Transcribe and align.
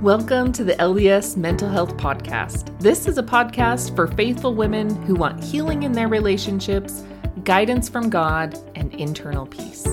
Welcome 0.00 0.50
to 0.52 0.64
the 0.64 0.72
LDS 0.76 1.36
Mental 1.36 1.68
Health 1.68 1.94
Podcast. 1.98 2.74
This 2.80 3.06
is 3.06 3.18
a 3.18 3.22
podcast 3.22 3.94
for 3.94 4.06
faithful 4.06 4.54
women 4.54 4.88
who 5.02 5.14
want 5.14 5.44
healing 5.44 5.82
in 5.82 5.92
their 5.92 6.08
relationships, 6.08 7.04
guidance 7.44 7.90
from 7.90 8.08
God, 8.08 8.58
and 8.76 8.94
internal 8.94 9.44
peace. 9.44 9.86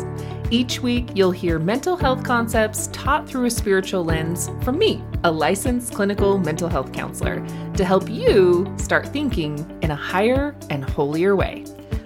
Each 0.50 0.82
week, 0.82 1.10
you'll 1.14 1.32
hear 1.32 1.60
mental 1.60 1.98
health 1.98 2.24
concepts 2.24 2.88
taught 2.94 3.28
through 3.28 3.48
a 3.48 3.52
spiritual 3.52 4.06
lens 4.06 4.50
from 4.62 4.78
me, 4.80 5.04
a 5.26 5.30
licensed 5.30 5.94
clinical 5.94 6.38
mental 6.38 6.70
health 6.70 6.94
counselor, 6.94 7.46
to 7.74 7.84
help 7.84 8.10
you 8.10 8.74
start 8.78 9.10
thinking 9.10 9.78
in 9.82 9.92
a 9.92 9.96
higher 9.96 10.56
and 10.70 10.90
holier 10.90 11.36
way. 11.36 11.66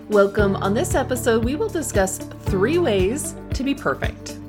Welcome. 0.10 0.56
On 0.56 0.74
this 0.74 0.96
episode, 0.96 1.46
we 1.46 1.56
will 1.56 1.70
discuss 1.70 2.18
three 2.18 2.80
ways 2.80 3.36
to 3.54 3.64
be 3.64 3.76
perfect. 3.76 4.41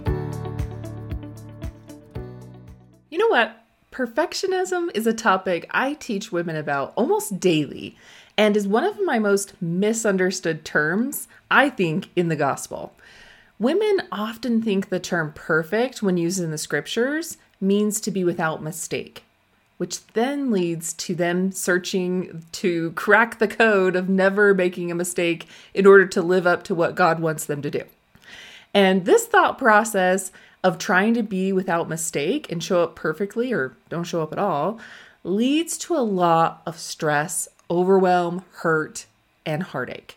Perfectionism 3.93 4.89
is 4.95 5.07
a 5.07 5.13
topic 5.13 5.69
I 5.71 5.93
teach 5.93 6.33
women 6.33 6.57
about 6.57 6.95
almost 6.97 7.39
daily 7.39 7.95
and 8.39 8.57
is 8.57 8.67
one 8.67 8.85
of 8.85 9.05
my 9.05 9.19
most 9.19 9.53
misunderstood 9.61 10.65
terms, 10.65 11.29
I 11.51 11.69
think, 11.69 12.09
in 12.17 12.29
the 12.29 12.37
gospel. 12.37 12.95
Women 13.59 14.01
often 14.11 14.63
think 14.63 14.89
the 14.89 14.99
term 14.99 15.35
perfect, 15.35 16.03
when 16.03 16.17
used 16.17 16.41
in 16.41 16.51
the 16.51 16.57
scriptures, 16.57 17.37
means 17.61 18.01
to 18.01 18.11
be 18.11 18.25
without 18.25 18.63
mistake, 18.63 19.25
which 19.77 20.07
then 20.15 20.51
leads 20.51 20.95
to 20.95 21.15
them 21.15 21.53
searching 21.53 22.43
to 22.53 22.93
crack 22.93 23.39
the 23.39 23.47
code 23.47 23.95
of 23.95 24.09
never 24.09 24.55
making 24.55 24.91
a 24.91 24.95
mistake 24.95 25.47
in 25.75 25.85
order 25.85 26.07
to 26.07 26.23
live 26.23 26.47
up 26.47 26.65
to 26.65 26.75
what 26.75 26.95
God 26.95 27.21
wants 27.21 27.45
them 27.45 27.61
to 27.61 27.71
do. 27.71 27.83
And 28.73 29.05
this 29.05 29.27
thought 29.27 29.59
process 29.59 30.33
of 30.65 30.79
trying 30.79 31.15
to 31.15 31.23
be 31.23 31.53
without 31.53 31.89
mistake 31.89 32.51
and 32.51 32.63
show 32.63 32.83
up 32.83 32.95
perfectly 32.95 33.53
or 33.53 33.77
don't 33.89 34.05
show 34.05 34.23
up 34.23 34.33
at 34.33 34.39
all 34.39 34.79
leads 35.25 35.79
to 35.79 35.95
a 35.95 35.99
lot 35.99 36.63
of 36.67 36.79
stress, 36.79 37.49
overwhelm, 37.71 38.45
hurt, 38.57 39.07
and 39.47 39.63
heartache. 39.63 40.17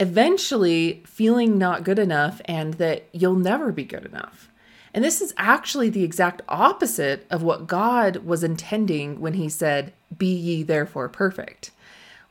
Eventually, 0.00 1.02
feeling 1.06 1.58
not 1.58 1.84
good 1.84 1.98
enough 1.98 2.40
and 2.44 2.74
that 2.74 3.04
you'll 3.12 3.34
never 3.34 3.72
be 3.72 3.84
good 3.84 4.04
enough. 4.04 4.48
And 4.94 5.04
this 5.04 5.20
is 5.20 5.34
actually 5.36 5.90
the 5.90 6.04
exact 6.04 6.42
opposite 6.48 7.26
of 7.30 7.42
what 7.42 7.66
God 7.66 8.18
was 8.18 8.44
intending 8.44 9.20
when 9.20 9.34
He 9.34 9.48
said, 9.48 9.92
Be 10.16 10.32
ye 10.32 10.62
therefore 10.62 11.08
perfect. 11.08 11.70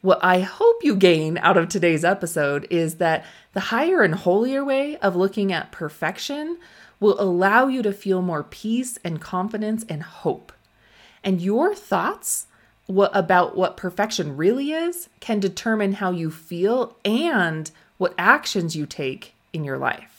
What 0.08 0.24
I 0.24 0.40
hope 0.40 0.86
you 0.86 0.96
gain 0.96 1.38
out 1.40 1.58
of 1.58 1.68
today's 1.68 2.06
episode 2.06 2.66
is 2.70 2.96
that 2.96 3.26
the 3.52 3.60
higher 3.60 4.04
and 4.04 4.16
holier 4.16 4.64
way 4.64 4.96
of 5.00 5.18
looking 5.18 5.52
at 5.52 5.74
perfection 5.74 6.60
will 7.02 7.20
allow 7.20 7.68
you 7.68 7.84
to 7.84 7.92
feel 7.92 8.22
more 8.22 8.44
peace 8.44 8.98
and 9.04 9.20
confidence 9.20 9.84
and 9.90 10.02
hope. 10.02 10.54
And 11.26 11.42
your 11.42 11.76
thoughts 11.76 12.48
what, 12.86 13.12
about 13.14 13.58
what 13.58 13.76
perfection 13.76 14.38
really 14.38 14.72
is 14.72 15.10
can 15.20 15.42
determine 15.42 15.92
how 15.92 16.12
you 16.12 16.32
feel 16.32 16.96
and 17.04 17.70
what 17.98 18.16
actions 18.18 18.78
you 18.78 18.86
take 18.86 19.34
in 19.52 19.66
your 19.66 19.78
life. 19.78 20.17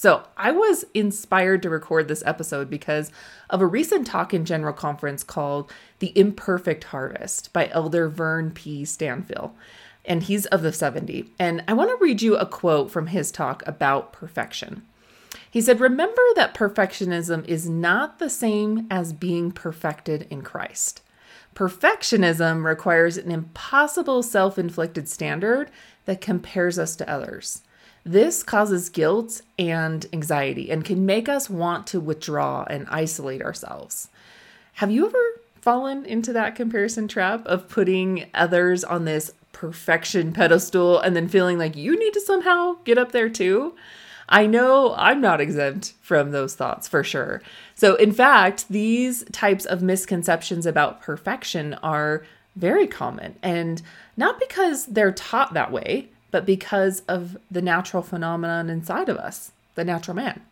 So, 0.00 0.22
I 0.34 0.50
was 0.50 0.86
inspired 0.94 1.60
to 1.60 1.68
record 1.68 2.08
this 2.08 2.22
episode 2.24 2.70
because 2.70 3.12
of 3.50 3.60
a 3.60 3.66
recent 3.66 4.06
talk 4.06 4.32
in 4.32 4.46
General 4.46 4.72
Conference 4.72 5.22
called 5.22 5.70
The 5.98 6.18
Imperfect 6.18 6.84
Harvest 6.84 7.52
by 7.52 7.68
Elder 7.68 8.08
Vern 8.08 8.50
P. 8.50 8.84
Stanfill. 8.84 9.50
And 10.06 10.22
he's 10.22 10.46
of 10.46 10.62
the 10.62 10.72
70. 10.72 11.34
And 11.38 11.62
I 11.68 11.74
want 11.74 11.90
to 11.90 12.02
read 12.02 12.22
you 12.22 12.34
a 12.34 12.46
quote 12.46 12.90
from 12.90 13.08
his 13.08 13.30
talk 13.30 13.62
about 13.66 14.10
perfection. 14.10 14.86
He 15.50 15.60
said, 15.60 15.80
Remember 15.80 16.22
that 16.34 16.54
perfectionism 16.54 17.46
is 17.46 17.68
not 17.68 18.18
the 18.18 18.30
same 18.30 18.86
as 18.90 19.12
being 19.12 19.52
perfected 19.52 20.26
in 20.30 20.40
Christ. 20.40 21.02
Perfectionism 21.54 22.64
requires 22.64 23.18
an 23.18 23.30
impossible 23.30 24.22
self 24.22 24.58
inflicted 24.58 25.10
standard 25.10 25.70
that 26.06 26.22
compares 26.22 26.78
us 26.78 26.96
to 26.96 27.06
others. 27.10 27.60
This 28.04 28.42
causes 28.42 28.88
guilt 28.88 29.42
and 29.58 30.06
anxiety 30.12 30.70
and 30.70 30.84
can 30.84 31.04
make 31.04 31.28
us 31.28 31.50
want 31.50 31.86
to 31.88 32.00
withdraw 32.00 32.64
and 32.68 32.86
isolate 32.88 33.42
ourselves. 33.42 34.08
Have 34.74 34.90
you 34.90 35.06
ever 35.06 35.40
fallen 35.60 36.06
into 36.06 36.32
that 36.32 36.54
comparison 36.54 37.06
trap 37.06 37.46
of 37.46 37.68
putting 37.68 38.26
others 38.32 38.82
on 38.82 39.04
this 39.04 39.32
perfection 39.52 40.32
pedestal 40.32 40.98
and 40.98 41.14
then 41.14 41.28
feeling 41.28 41.58
like 41.58 41.76
you 41.76 41.98
need 41.98 42.14
to 42.14 42.20
somehow 42.20 42.76
get 42.84 42.96
up 42.96 43.12
there 43.12 43.28
too? 43.28 43.74
I 44.30 44.46
know 44.46 44.94
I'm 44.96 45.20
not 45.20 45.40
exempt 45.40 45.92
from 46.00 46.30
those 46.30 46.54
thoughts 46.54 46.86
for 46.88 47.02
sure. 47.02 47.42
So, 47.74 47.96
in 47.96 48.12
fact, 48.12 48.68
these 48.70 49.24
types 49.32 49.66
of 49.66 49.82
misconceptions 49.82 50.66
about 50.66 51.02
perfection 51.02 51.74
are 51.82 52.24
very 52.56 52.86
common 52.86 53.36
and 53.42 53.82
not 54.16 54.38
because 54.38 54.86
they're 54.86 55.12
taught 55.12 55.52
that 55.54 55.72
way, 55.72 56.08
but 56.30 56.46
because 56.46 57.00
of 57.08 57.36
the 57.50 57.62
natural 57.62 58.02
phenomenon 58.02 58.70
inside 58.70 59.08
of 59.08 59.16
us, 59.16 59.52
the 59.74 59.84
natural 59.84 60.16
man. 60.16 60.42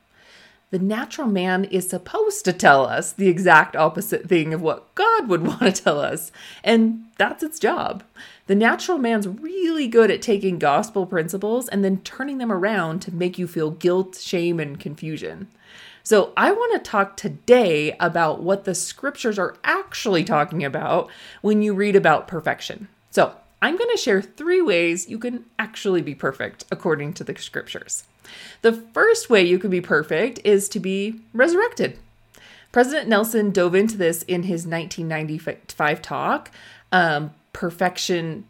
The 0.70 0.78
natural 0.78 1.28
man 1.28 1.64
is 1.64 1.88
supposed 1.88 2.44
to 2.44 2.52
tell 2.52 2.84
us 2.84 3.12
the 3.12 3.28
exact 3.28 3.74
opposite 3.74 4.28
thing 4.28 4.52
of 4.52 4.60
what 4.60 4.94
God 4.94 5.26
would 5.28 5.42
want 5.46 5.60
to 5.60 5.72
tell 5.82 5.98
us, 5.98 6.30
and 6.62 7.04
that's 7.16 7.42
its 7.42 7.58
job. 7.58 8.02
The 8.48 8.54
natural 8.54 8.98
man's 8.98 9.26
really 9.26 9.88
good 9.88 10.10
at 10.10 10.20
taking 10.20 10.58
gospel 10.58 11.06
principles 11.06 11.68
and 11.68 11.82
then 11.82 11.98
turning 11.98 12.38
them 12.38 12.52
around 12.52 13.00
to 13.02 13.14
make 13.14 13.38
you 13.38 13.46
feel 13.46 13.70
guilt, 13.70 14.16
shame, 14.16 14.60
and 14.60 14.78
confusion. 14.78 15.48
So, 16.02 16.32
I 16.38 16.52
want 16.52 16.72
to 16.72 16.90
talk 16.90 17.16
today 17.16 17.94
about 18.00 18.42
what 18.42 18.64
the 18.64 18.74
scriptures 18.74 19.38
are 19.38 19.56
actually 19.64 20.24
talking 20.24 20.64
about 20.64 21.10
when 21.42 21.60
you 21.60 21.74
read 21.74 21.96
about 21.96 22.28
perfection. 22.28 22.88
So, 23.10 23.34
I'm 23.60 23.76
going 23.76 23.90
to 23.90 24.00
share 24.00 24.22
three 24.22 24.62
ways 24.62 25.08
you 25.08 25.18
can 25.18 25.44
actually 25.58 26.02
be 26.02 26.14
perfect 26.14 26.64
according 26.70 27.14
to 27.14 27.24
the 27.24 27.36
scriptures. 27.36 28.04
The 28.62 28.72
first 28.72 29.30
way 29.30 29.42
you 29.42 29.58
can 29.58 29.70
be 29.70 29.80
perfect 29.80 30.40
is 30.44 30.68
to 30.70 30.80
be 30.80 31.20
resurrected. 31.32 31.98
President 32.70 33.08
Nelson 33.08 33.50
dove 33.50 33.74
into 33.74 33.96
this 33.96 34.22
in 34.24 34.44
his 34.44 34.66
1995 34.66 36.02
talk, 36.02 36.50
um, 36.92 37.32
perfection 37.52 38.44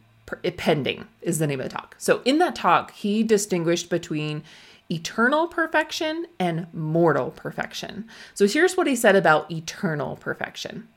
pending 0.56 1.06
is 1.22 1.38
the 1.38 1.46
name 1.46 1.60
of 1.60 1.64
the 1.64 1.74
talk. 1.74 1.94
So 1.98 2.20
in 2.24 2.38
that 2.38 2.54
talk, 2.54 2.92
he 2.92 3.22
distinguished 3.22 3.88
between 3.88 4.42
eternal 4.90 5.46
perfection 5.46 6.26
and 6.38 6.66
mortal 6.74 7.30
perfection. 7.30 8.06
So 8.34 8.46
here's 8.46 8.76
what 8.76 8.86
he 8.86 8.96
said 8.96 9.16
about 9.16 9.50
eternal 9.50 10.16
perfection. 10.16 10.88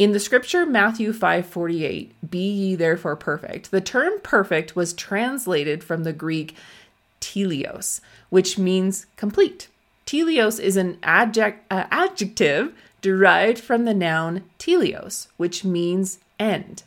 In 0.00 0.12
the 0.12 0.18
scripture 0.18 0.64
Matthew 0.64 1.12
5:48, 1.12 2.14
"Be 2.30 2.38
ye 2.38 2.74
therefore 2.74 3.16
perfect." 3.16 3.70
The 3.70 3.82
term 3.82 4.14
perfect 4.22 4.74
was 4.74 4.94
translated 4.94 5.84
from 5.84 6.04
the 6.04 6.14
Greek 6.14 6.56
teleios, 7.20 8.00
which 8.30 8.56
means 8.56 9.04
complete. 9.18 9.68
Teleios 10.06 10.58
is 10.58 10.78
an 10.78 10.96
adject, 11.02 11.70
uh, 11.70 11.84
adjective 11.90 12.72
derived 13.02 13.58
from 13.58 13.84
the 13.84 13.92
noun 13.92 14.44
telios, 14.58 15.26
which 15.36 15.66
means 15.66 16.18
end. 16.38 16.82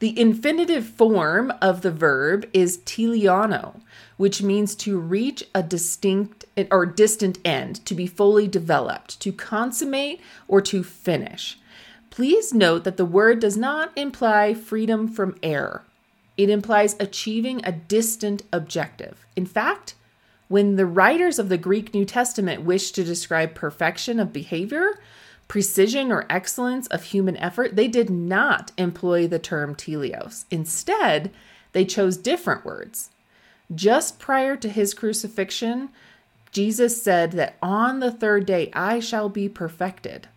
The 0.00 0.18
infinitive 0.18 0.86
form 0.86 1.52
of 1.62 1.82
the 1.82 1.92
verb 1.92 2.44
is 2.52 2.78
teleiono, 2.78 3.82
which 4.16 4.42
means 4.42 4.74
to 4.74 4.98
reach 4.98 5.44
a 5.54 5.62
distinct 5.62 6.44
or 6.72 6.86
distant 6.86 7.38
end, 7.44 7.86
to 7.86 7.94
be 7.94 8.08
fully 8.08 8.48
developed, 8.48 9.20
to 9.20 9.30
consummate, 9.30 10.20
or 10.48 10.60
to 10.62 10.82
finish. 10.82 11.56
Please 12.10 12.52
note 12.52 12.84
that 12.84 12.96
the 12.96 13.04
word 13.04 13.40
does 13.40 13.56
not 13.56 13.96
imply 13.96 14.52
freedom 14.52 15.08
from 15.08 15.36
error. 15.42 15.84
It 16.36 16.50
implies 16.50 16.96
achieving 16.98 17.60
a 17.64 17.72
distant 17.72 18.42
objective. 18.52 19.26
In 19.36 19.46
fact, 19.46 19.94
when 20.48 20.76
the 20.76 20.86
writers 20.86 21.38
of 21.38 21.48
the 21.48 21.58
Greek 21.58 21.94
New 21.94 22.04
Testament 22.04 22.62
wished 22.62 22.96
to 22.96 23.04
describe 23.04 23.54
perfection 23.54 24.18
of 24.18 24.32
behavior, 24.32 24.98
precision 25.46 26.10
or 26.10 26.26
excellence 26.28 26.86
of 26.88 27.04
human 27.04 27.36
effort, 27.36 27.76
they 27.76 27.86
did 27.86 28.10
not 28.10 28.72
employ 28.76 29.26
the 29.28 29.38
term 29.38 29.74
teleios. 29.74 30.44
Instead, 30.50 31.30
they 31.72 31.84
chose 31.84 32.16
different 32.16 32.64
words. 32.64 33.10
Just 33.72 34.18
prior 34.18 34.56
to 34.56 34.68
his 34.68 34.94
crucifixion, 34.94 35.90
Jesus 36.50 37.00
said 37.00 37.32
that 37.32 37.56
on 37.62 38.00
the 38.00 38.10
third 38.10 38.46
day 38.46 38.70
I 38.72 38.98
shall 38.98 39.28
be 39.28 39.48
perfected. 39.48 40.28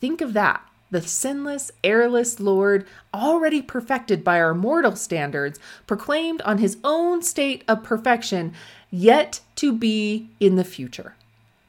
Think 0.00 0.20
of 0.20 0.34
that. 0.34 0.62
The 0.90 1.02
sinless, 1.02 1.70
errorless 1.84 2.40
Lord, 2.40 2.84
already 3.14 3.62
perfected 3.62 4.24
by 4.24 4.40
our 4.40 4.54
mortal 4.54 4.96
standards, 4.96 5.58
proclaimed 5.86 6.42
on 6.42 6.58
his 6.58 6.78
own 6.82 7.22
state 7.22 7.62
of 7.68 7.84
perfection, 7.84 8.52
yet 8.90 9.40
to 9.56 9.72
be 9.72 10.30
in 10.40 10.56
the 10.56 10.64
future. 10.64 11.14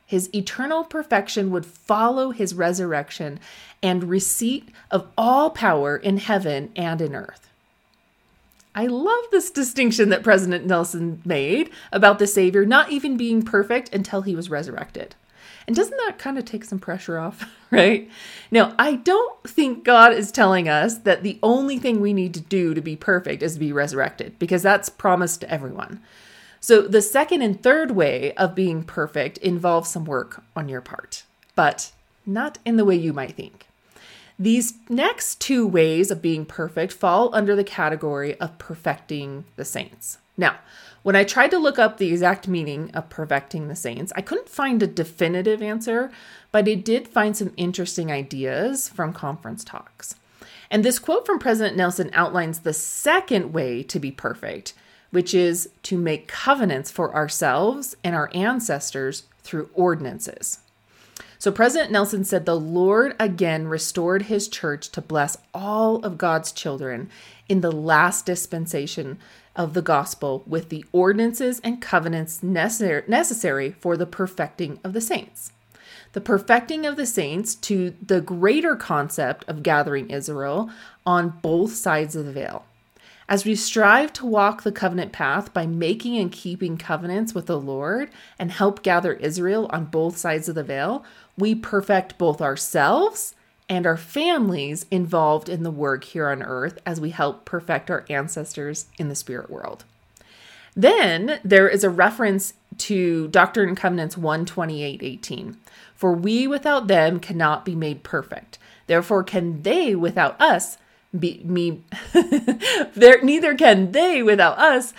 His 0.07 0.29
eternal 0.35 0.83
perfection 0.83 1.51
would 1.51 1.65
follow 1.65 2.31
his 2.31 2.53
resurrection 2.53 3.39
and 3.81 4.05
receipt 4.05 4.69
of 4.89 5.07
all 5.17 5.51
power 5.51 5.95
in 5.95 6.17
heaven 6.17 6.71
and 6.75 6.99
in 6.99 7.15
earth. 7.15 7.47
I 8.73 8.87
love 8.87 9.25
this 9.31 9.51
distinction 9.51 10.09
that 10.09 10.23
President 10.23 10.65
Nelson 10.65 11.21
made 11.25 11.69
about 11.91 12.19
the 12.19 12.27
Savior 12.27 12.65
not 12.65 12.91
even 12.91 13.17
being 13.17 13.43
perfect 13.43 13.93
until 13.93 14.21
he 14.21 14.35
was 14.35 14.49
resurrected. 14.49 15.15
And 15.71 15.75
doesn't 15.77 15.95
that 16.05 16.17
kind 16.17 16.37
of 16.37 16.43
take 16.43 16.65
some 16.65 16.79
pressure 16.79 17.17
off, 17.17 17.49
right? 17.71 18.11
Now, 18.51 18.75
I 18.77 18.95
don't 18.95 19.41
think 19.47 19.85
God 19.85 20.11
is 20.11 20.29
telling 20.29 20.67
us 20.67 20.97
that 20.97 21.23
the 21.23 21.39
only 21.41 21.79
thing 21.79 22.01
we 22.01 22.11
need 22.11 22.33
to 22.33 22.41
do 22.41 22.73
to 22.73 22.81
be 22.81 22.97
perfect 22.97 23.41
is 23.41 23.53
to 23.53 23.59
be 23.61 23.71
resurrected, 23.71 24.37
because 24.37 24.61
that's 24.61 24.89
promised 24.89 25.39
to 25.39 25.49
everyone. 25.49 26.01
So, 26.59 26.81
the 26.81 27.01
second 27.01 27.41
and 27.41 27.63
third 27.63 27.91
way 27.91 28.33
of 28.33 28.53
being 28.53 28.83
perfect 28.83 29.37
involves 29.37 29.89
some 29.89 30.03
work 30.03 30.43
on 30.57 30.67
your 30.67 30.81
part, 30.81 31.23
but 31.55 31.93
not 32.25 32.57
in 32.65 32.75
the 32.75 32.83
way 32.83 32.97
you 32.97 33.13
might 33.13 33.37
think. 33.37 33.65
These 34.37 34.73
next 34.89 35.39
two 35.39 35.65
ways 35.65 36.11
of 36.11 36.21
being 36.21 36.45
perfect 36.45 36.91
fall 36.91 37.33
under 37.33 37.55
the 37.55 37.63
category 37.63 38.37
of 38.41 38.57
perfecting 38.57 39.45
the 39.55 39.63
saints. 39.63 40.17
Now, 40.35 40.57
when 41.03 41.15
I 41.15 41.23
tried 41.23 41.51
to 41.51 41.57
look 41.57 41.79
up 41.79 41.97
the 41.97 42.09
exact 42.09 42.47
meaning 42.47 42.91
of 42.91 43.09
perfecting 43.09 43.67
the 43.67 43.75
saints, 43.75 44.13
I 44.15 44.21
couldn't 44.21 44.49
find 44.49 44.81
a 44.83 44.87
definitive 44.87 45.61
answer, 45.61 46.11
but 46.51 46.67
I 46.67 46.75
did 46.75 47.07
find 47.07 47.35
some 47.35 47.53
interesting 47.57 48.11
ideas 48.11 48.87
from 48.87 49.13
conference 49.13 49.63
talks. 49.63 50.15
And 50.69 50.85
this 50.85 50.99
quote 50.99 51.25
from 51.25 51.39
President 51.39 51.75
Nelson 51.75 52.11
outlines 52.13 52.59
the 52.59 52.73
second 52.73 53.51
way 53.51 53.83
to 53.83 53.99
be 53.99 54.11
perfect, 54.11 54.73
which 55.09 55.33
is 55.33 55.69
to 55.83 55.97
make 55.97 56.27
covenants 56.27 56.91
for 56.91 57.13
ourselves 57.13 57.95
and 58.03 58.15
our 58.15 58.29
ancestors 58.33 59.23
through 59.43 59.69
ordinances. 59.73 60.59
So 61.39 61.51
President 61.51 61.91
Nelson 61.91 62.23
said, 62.23 62.45
The 62.45 62.59
Lord 62.59 63.15
again 63.19 63.67
restored 63.67 64.23
his 64.23 64.47
church 64.47 64.89
to 64.89 65.01
bless 65.01 65.37
all 65.53 65.97
of 66.05 66.19
God's 66.19 66.51
children 66.51 67.09
in 67.49 67.61
the 67.61 67.71
last 67.71 68.27
dispensation 68.27 69.17
of 69.55 69.73
the 69.73 69.81
gospel 69.81 70.43
with 70.45 70.69
the 70.69 70.85
ordinances 70.91 71.59
and 71.63 71.81
covenants 71.81 72.41
necessary 72.41 73.71
for 73.71 73.97
the 73.97 74.05
perfecting 74.05 74.79
of 74.83 74.93
the 74.93 75.01
saints. 75.01 75.51
The 76.13 76.21
perfecting 76.21 76.85
of 76.85 76.97
the 76.97 77.05
saints 77.05 77.55
to 77.55 77.93
the 78.05 78.21
greater 78.21 78.75
concept 78.75 79.45
of 79.47 79.63
gathering 79.63 80.09
Israel 80.09 80.69
on 81.05 81.39
both 81.41 81.73
sides 81.73 82.15
of 82.15 82.25
the 82.25 82.33
veil. 82.33 82.65
As 83.29 83.45
we 83.45 83.55
strive 83.55 84.11
to 84.13 84.25
walk 84.25 84.63
the 84.63 84.73
covenant 84.73 85.13
path 85.13 85.53
by 85.53 85.65
making 85.65 86.17
and 86.17 86.31
keeping 86.31 86.77
covenants 86.77 87.33
with 87.33 87.45
the 87.45 87.59
Lord 87.59 88.09
and 88.37 88.51
help 88.51 88.83
gather 88.83 89.13
Israel 89.13 89.69
on 89.69 89.85
both 89.85 90.17
sides 90.17 90.49
of 90.49 90.55
the 90.55 90.63
veil, 90.63 91.05
we 91.37 91.55
perfect 91.55 92.17
both 92.17 92.41
ourselves 92.41 93.33
and 93.71 93.87
our 93.87 93.95
families 93.95 94.85
involved 94.91 95.47
in 95.47 95.63
the 95.63 95.71
work 95.71 96.03
here 96.03 96.27
on 96.27 96.43
earth 96.43 96.77
as 96.85 96.99
we 96.99 97.11
help 97.11 97.45
perfect 97.45 97.89
our 97.89 98.03
ancestors 98.09 98.87
in 98.97 99.07
the 99.07 99.15
spirit 99.15 99.49
world. 99.49 99.85
Then 100.75 101.39
there 101.41 101.69
is 101.69 101.85
a 101.85 101.89
reference 101.89 102.53
to 102.79 103.29
Doctrine 103.29 103.69
and 103.69 103.77
Covenants 103.77 104.17
128 104.17 105.01
18. 105.01 105.57
For 105.95 106.11
we 106.11 106.47
without 106.47 106.87
them 106.87 107.21
cannot 107.21 107.63
be 107.63 107.73
made 107.73 108.03
perfect. 108.03 108.57
Therefore, 108.87 109.23
can 109.23 109.61
they 109.61 109.95
without 109.95 110.39
us 110.41 110.77
be 111.17 111.41
me 111.45 111.81
there 112.93 113.21
neither 113.21 113.55
can 113.55 113.93
they 113.93 114.21
without 114.21 114.57
us 114.57 114.93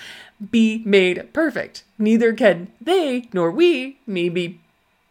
be 0.50 0.82
made 0.86 1.30
perfect. 1.34 1.84
Neither 1.98 2.32
can 2.32 2.72
they 2.80 3.28
nor 3.34 3.50
we 3.50 3.98
may 4.06 4.30
be 4.30 4.60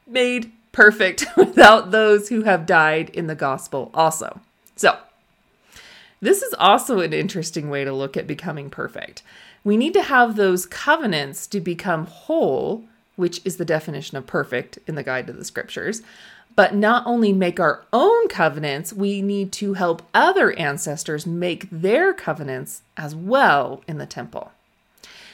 made 0.07 0.51
perfect 0.71 1.25
without 1.37 1.91
those 1.91 2.29
who 2.29 2.43
have 2.43 2.65
died 2.65 3.09
in 3.09 3.27
the 3.27 3.35
gospel 3.35 3.91
also. 3.93 4.41
So, 4.75 4.97
this 6.21 6.41
is 6.41 6.53
also 6.59 6.99
an 6.99 7.13
interesting 7.13 7.69
way 7.69 7.83
to 7.83 7.91
look 7.91 8.15
at 8.15 8.27
becoming 8.27 8.69
perfect. 8.69 9.23
We 9.63 9.77
need 9.77 9.93
to 9.93 10.03
have 10.03 10.35
those 10.35 10.65
covenants 10.65 11.47
to 11.47 11.59
become 11.59 12.05
whole, 12.05 12.85
which 13.15 13.41
is 13.43 13.57
the 13.57 13.65
definition 13.65 14.17
of 14.17 14.27
perfect 14.27 14.77
in 14.87 14.95
the 14.95 15.03
guide 15.03 15.27
to 15.27 15.33
the 15.33 15.45
scriptures. 15.45 16.01
But 16.55 16.75
not 16.75 17.07
only 17.07 17.31
make 17.31 17.59
our 17.59 17.85
own 17.93 18.27
covenants, 18.27 18.91
we 18.91 19.21
need 19.21 19.51
to 19.53 19.73
help 19.73 20.03
other 20.13 20.51
ancestors 20.53 21.25
make 21.25 21.69
their 21.71 22.13
covenants 22.13 22.81
as 22.97 23.15
well 23.15 23.83
in 23.87 23.97
the 23.97 24.05
temple. 24.05 24.51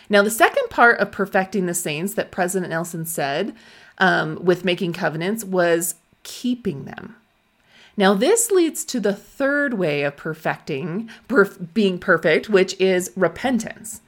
Now, 0.10 0.22
the 0.22 0.32
second 0.32 0.70
part 0.70 1.00
of 1.00 1.12
perfecting 1.12 1.66
the 1.66 1.74
saints 1.74 2.14
that 2.14 2.32
President 2.32 2.70
Nelson 2.70 3.06
said 3.06 3.54
um, 3.98 4.44
with 4.44 4.66
making 4.66 4.94
covenants 4.94 5.44
was 5.44 5.96
keeping 6.24 6.86
them. 6.86 7.16
Now, 7.98 8.14
this 8.14 8.52
leads 8.52 8.86
to 8.86 9.00
the 9.00 9.14
third 9.14 9.74
way 9.74 10.04
of 10.04 10.16
perfecting, 10.16 11.10
perf- 11.28 11.74
being 11.74 11.98
perfect, 11.98 12.48
which 12.48 12.80
is 12.80 13.12
repentance. 13.16 14.02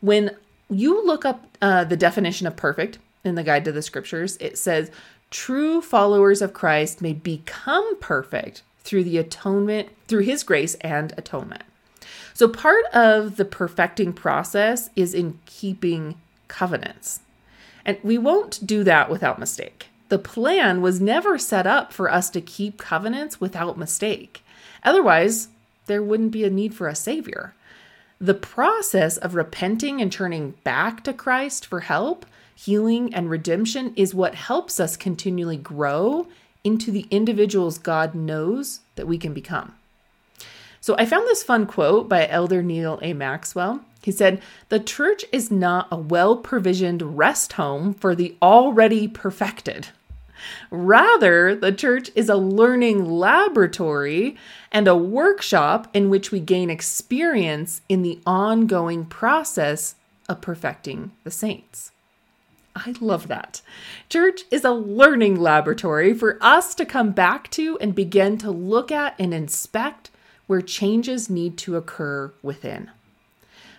When 0.00 0.36
you 0.70 1.04
look 1.04 1.24
up 1.24 1.46
uh, 1.60 1.84
the 1.84 1.96
definition 1.96 2.46
of 2.46 2.56
perfect 2.56 2.98
in 3.22 3.34
the 3.34 3.42
Guide 3.42 3.64
to 3.66 3.72
the 3.72 3.82
Scriptures, 3.82 4.38
it 4.40 4.56
says 4.56 4.90
true 5.30 5.82
followers 5.82 6.40
of 6.40 6.54
Christ 6.54 7.02
may 7.02 7.12
become 7.12 7.98
perfect 8.00 8.62
through 8.80 9.04
the 9.04 9.18
atonement, 9.18 9.90
through 10.08 10.22
his 10.22 10.42
grace 10.42 10.74
and 10.76 11.12
atonement. 11.18 11.64
So, 12.32 12.48
part 12.48 12.84
of 12.86 13.36
the 13.36 13.44
perfecting 13.44 14.12
process 14.12 14.90
is 14.96 15.14
in 15.14 15.38
keeping 15.46 16.16
covenants. 16.48 17.20
And 17.84 17.98
we 18.02 18.18
won't 18.18 18.66
do 18.66 18.84
that 18.84 19.10
without 19.10 19.38
mistake. 19.38 19.88
The 20.08 20.18
plan 20.18 20.80
was 20.80 21.00
never 21.00 21.38
set 21.38 21.66
up 21.66 21.92
for 21.92 22.10
us 22.10 22.30
to 22.30 22.40
keep 22.40 22.78
covenants 22.78 23.40
without 23.40 23.78
mistake. 23.78 24.42
Otherwise, 24.82 25.48
there 25.86 26.02
wouldn't 26.02 26.30
be 26.30 26.44
a 26.44 26.50
need 26.50 26.74
for 26.74 26.88
a 26.88 26.94
savior. 26.94 27.54
The 28.20 28.34
process 28.34 29.16
of 29.16 29.34
repenting 29.34 30.00
and 30.00 30.10
turning 30.10 30.52
back 30.62 31.02
to 31.04 31.12
Christ 31.12 31.66
for 31.66 31.80
help, 31.80 32.26
healing, 32.54 33.14
and 33.14 33.28
redemption 33.28 33.92
is 33.96 34.14
what 34.14 34.34
helps 34.34 34.78
us 34.78 34.96
continually 34.96 35.56
grow 35.56 36.26
into 36.62 36.90
the 36.90 37.06
individuals 37.10 37.78
God 37.78 38.14
knows 38.14 38.80
that 38.94 39.06
we 39.06 39.18
can 39.18 39.34
become. 39.34 39.74
So 40.84 40.94
I 40.98 41.06
found 41.06 41.26
this 41.26 41.42
fun 41.42 41.64
quote 41.64 42.10
by 42.10 42.28
Elder 42.28 42.62
Neal 42.62 42.98
A. 43.00 43.14
Maxwell. 43.14 43.80
He 44.02 44.12
said, 44.12 44.42
The 44.68 44.78
church 44.78 45.24
is 45.32 45.50
not 45.50 45.88
a 45.90 45.96
well 45.96 46.36
provisioned 46.36 47.16
rest 47.16 47.54
home 47.54 47.94
for 47.94 48.14
the 48.14 48.36
already 48.42 49.08
perfected. 49.08 49.88
Rather, 50.70 51.54
the 51.54 51.72
church 51.72 52.10
is 52.14 52.28
a 52.28 52.36
learning 52.36 53.06
laboratory 53.06 54.36
and 54.70 54.86
a 54.86 54.94
workshop 54.94 55.88
in 55.94 56.10
which 56.10 56.30
we 56.30 56.38
gain 56.38 56.68
experience 56.68 57.80
in 57.88 58.02
the 58.02 58.20
ongoing 58.26 59.06
process 59.06 59.94
of 60.28 60.42
perfecting 60.42 61.12
the 61.22 61.30
saints. 61.30 61.92
I 62.76 62.94
love 63.00 63.28
that. 63.28 63.62
Church 64.10 64.42
is 64.50 64.66
a 64.66 64.72
learning 64.72 65.40
laboratory 65.40 66.12
for 66.12 66.36
us 66.42 66.74
to 66.74 66.84
come 66.84 67.12
back 67.12 67.50
to 67.52 67.78
and 67.78 67.94
begin 67.94 68.36
to 68.36 68.50
look 68.50 68.92
at 68.92 69.14
and 69.18 69.32
inspect 69.32 70.10
where 70.46 70.60
changes 70.60 71.30
need 71.30 71.56
to 71.58 71.76
occur 71.76 72.32
within. 72.42 72.90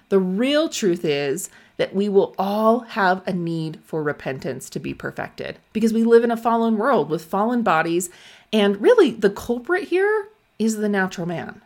The 0.10 0.20
real 0.20 0.70
truth 0.70 1.04
is 1.04 1.50
that 1.78 1.96
we 1.96 2.08
will 2.08 2.36
all 2.38 2.82
have 2.82 3.28
a 3.28 3.34
need 3.34 3.80
for 3.84 4.02
repentance 4.04 4.70
to 4.70 4.80
be 4.80 4.94
perfected 4.94 5.58
because 5.74 5.94
we 5.94 6.04
live 6.04 6.24
in 6.24 6.32
a 6.32 6.38
fallen 6.38 6.78
world 6.78 7.10
with 7.10 7.26
fallen 7.26 7.64
bodies. 7.64 8.10
And 8.54 8.82
really, 8.82 9.12
the 9.12 9.30
culprit 9.30 9.90
here 9.90 10.30
is 10.58 10.78
the 10.78 10.90
natural 10.90 11.28
man. 11.28 11.62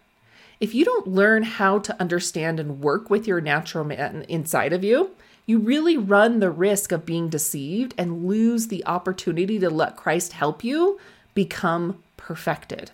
If 0.59 0.73
you 0.73 0.83
don't 0.83 1.07
learn 1.07 1.43
how 1.43 1.79
to 1.79 2.01
understand 2.01 2.59
and 2.59 2.81
work 2.81 3.09
with 3.09 3.27
your 3.27 3.39
natural 3.39 3.85
man 3.85 4.25
inside 4.27 4.73
of 4.73 4.83
you, 4.83 5.11
you 5.45 5.57
really 5.57 5.97
run 5.97 6.39
the 6.39 6.51
risk 6.51 6.91
of 6.91 7.05
being 7.05 7.29
deceived 7.29 7.93
and 7.97 8.25
lose 8.25 8.67
the 8.67 8.85
opportunity 8.85 9.57
to 9.59 9.69
let 9.69 9.95
Christ 9.95 10.33
help 10.33 10.63
you 10.63 10.99
become 11.33 12.03
perfected. 12.17 12.91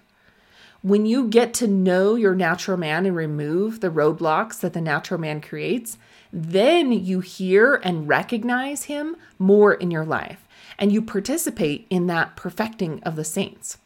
When 0.86 1.08
you 1.08 1.30
get 1.30 1.56
to 1.56 1.68
know 1.68 2.13
your 2.13 2.36
natural 2.36 2.77
man 2.77 3.08
and 3.08 3.15
remove 3.15 3.80
the 3.80 3.89
roadblocks 3.89 4.60
that 4.60 4.74
the 4.74 4.82
natural 4.82 5.20
man 5.20 5.42
creates, 5.42 5.98
then 6.32 6.92
you 6.92 7.22
hear 7.22 7.82
and 7.84 8.08
recognize 8.08 8.84
him 8.84 9.15
more 9.39 9.74
in 9.74 9.89
your 9.89 10.06
life 10.06 10.48
and 10.77 10.92
you 10.92 11.01
participate 11.01 11.88
in 11.89 12.06
that 12.06 12.36
perfecting 12.36 13.01
of 13.01 13.15
the 13.15 13.24
saints. 13.24 13.80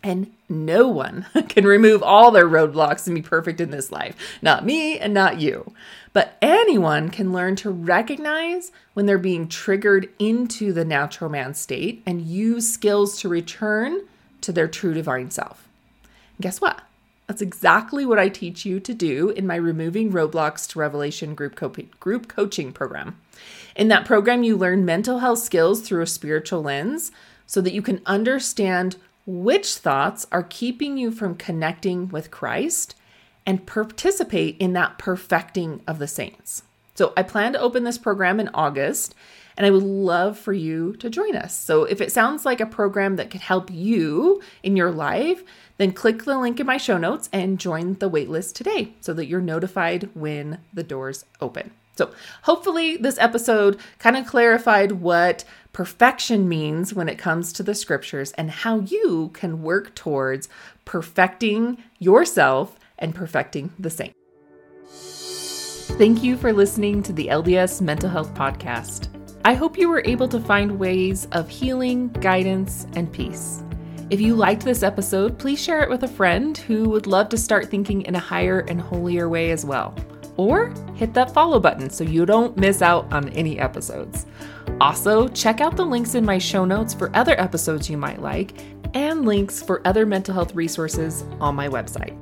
And 0.00 0.30
no 0.48 0.86
one 0.86 1.26
can 1.48 1.64
remove 1.64 2.04
all 2.04 2.30
their 2.30 2.48
roadblocks 2.48 3.08
and 3.08 3.16
be 3.16 3.22
perfect 3.22 3.60
in 3.60 3.72
this 3.72 3.90
life. 3.90 4.14
Not 4.40 4.64
me 4.64 5.00
and 5.00 5.12
not 5.12 5.40
you. 5.40 5.72
But 6.12 6.36
anyone 6.40 7.10
can 7.10 7.32
learn 7.32 7.56
to 7.56 7.70
recognize 7.70 8.70
when 8.94 9.06
they're 9.06 9.18
being 9.18 9.48
triggered 9.48 10.08
into 10.20 10.72
the 10.72 10.84
natural 10.84 11.30
man 11.30 11.54
state 11.54 12.04
and 12.06 12.22
use 12.22 12.72
skills 12.72 13.20
to 13.22 13.28
return 13.28 14.02
to 14.42 14.52
their 14.52 14.68
true 14.68 14.94
divine 14.94 15.32
self 15.32 15.65
guess 16.40 16.60
what? 16.60 16.82
That's 17.26 17.42
exactly 17.42 18.06
what 18.06 18.18
I 18.18 18.28
teach 18.28 18.64
you 18.64 18.78
to 18.80 18.94
do 18.94 19.30
in 19.30 19.46
my 19.46 19.56
Removing 19.56 20.12
Roadblocks 20.12 20.68
to 20.68 20.78
Revelation 20.78 21.34
group, 21.34 21.56
co- 21.56 21.74
group 21.98 22.28
coaching 22.28 22.72
program. 22.72 23.18
In 23.74 23.88
that 23.88 24.04
program, 24.04 24.44
you 24.44 24.56
learn 24.56 24.84
mental 24.84 25.18
health 25.18 25.40
skills 25.40 25.80
through 25.80 26.02
a 26.02 26.06
spiritual 26.06 26.62
lens 26.62 27.10
so 27.46 27.60
that 27.60 27.72
you 27.72 27.82
can 27.82 28.00
understand 28.06 28.96
which 29.26 29.74
thoughts 29.74 30.26
are 30.30 30.44
keeping 30.44 30.96
you 30.96 31.10
from 31.10 31.34
connecting 31.34 32.08
with 32.08 32.30
Christ 32.30 32.94
and 33.44 33.66
participate 33.66 34.56
in 34.58 34.72
that 34.74 34.98
perfecting 34.98 35.82
of 35.86 35.98
the 35.98 36.08
saints. 36.08 36.62
So, 36.96 37.12
I 37.16 37.22
plan 37.22 37.52
to 37.52 37.60
open 37.60 37.84
this 37.84 37.98
program 37.98 38.40
in 38.40 38.50
August 38.52 39.14
and 39.56 39.66
I 39.66 39.70
would 39.70 39.82
love 39.82 40.38
for 40.38 40.52
you 40.52 40.94
to 40.96 41.08
join 41.08 41.34
us. 41.34 41.58
So 41.58 41.84
if 41.84 42.00
it 42.00 42.12
sounds 42.12 42.44
like 42.44 42.60
a 42.60 42.66
program 42.66 43.16
that 43.16 43.30
could 43.30 43.40
help 43.40 43.70
you 43.72 44.42
in 44.62 44.76
your 44.76 44.90
life, 44.90 45.42
then 45.78 45.92
click 45.92 46.24
the 46.24 46.38
link 46.38 46.60
in 46.60 46.66
my 46.66 46.76
show 46.76 46.98
notes 46.98 47.28
and 47.32 47.58
join 47.58 47.94
the 47.94 48.10
waitlist 48.10 48.54
today 48.54 48.92
so 49.00 49.14
that 49.14 49.26
you're 49.26 49.40
notified 49.40 50.10
when 50.14 50.58
the 50.72 50.82
doors 50.82 51.24
open. 51.40 51.70
So, 51.96 52.12
hopefully, 52.42 52.98
this 52.98 53.16
episode 53.18 53.78
kind 53.98 54.18
of 54.18 54.26
clarified 54.26 54.92
what 54.92 55.44
perfection 55.72 56.46
means 56.46 56.92
when 56.92 57.08
it 57.08 57.16
comes 57.16 57.54
to 57.54 57.62
the 57.62 57.74
scriptures 57.74 58.32
and 58.32 58.50
how 58.50 58.80
you 58.80 59.30
can 59.32 59.62
work 59.62 59.94
towards 59.94 60.50
perfecting 60.84 61.82
yourself 61.98 62.78
and 62.98 63.14
perfecting 63.14 63.72
the 63.78 63.88
saint. 63.88 64.15
Thank 65.98 66.22
you 66.22 66.36
for 66.36 66.52
listening 66.52 67.02
to 67.04 67.12
the 67.14 67.28
LDS 67.28 67.80
Mental 67.80 68.10
Health 68.10 68.34
Podcast. 68.34 69.08
I 69.46 69.54
hope 69.54 69.78
you 69.78 69.88
were 69.88 70.02
able 70.04 70.28
to 70.28 70.38
find 70.38 70.78
ways 70.78 71.26
of 71.32 71.48
healing, 71.48 72.08
guidance, 72.08 72.86
and 72.96 73.10
peace. 73.10 73.62
If 74.10 74.20
you 74.20 74.34
liked 74.34 74.62
this 74.62 74.82
episode, 74.82 75.38
please 75.38 75.58
share 75.58 75.82
it 75.82 75.88
with 75.88 76.02
a 76.02 76.08
friend 76.08 76.58
who 76.58 76.90
would 76.90 77.06
love 77.06 77.30
to 77.30 77.38
start 77.38 77.70
thinking 77.70 78.02
in 78.02 78.14
a 78.14 78.18
higher 78.18 78.60
and 78.68 78.78
holier 78.78 79.30
way 79.30 79.52
as 79.52 79.64
well. 79.64 79.94
Or 80.36 80.68
hit 80.96 81.14
that 81.14 81.32
follow 81.32 81.58
button 81.58 81.88
so 81.88 82.04
you 82.04 82.26
don't 82.26 82.58
miss 82.58 82.82
out 82.82 83.10
on 83.10 83.30
any 83.30 83.58
episodes. 83.58 84.26
Also, 84.82 85.28
check 85.28 85.62
out 85.62 85.76
the 85.78 85.86
links 85.86 86.14
in 86.14 86.26
my 86.26 86.36
show 86.36 86.66
notes 86.66 86.92
for 86.92 87.10
other 87.16 87.40
episodes 87.40 87.88
you 87.88 87.96
might 87.96 88.20
like 88.20 88.60
and 88.92 89.24
links 89.24 89.62
for 89.62 89.80
other 89.86 90.04
mental 90.04 90.34
health 90.34 90.54
resources 90.54 91.24
on 91.40 91.54
my 91.54 91.68
website. 91.68 92.14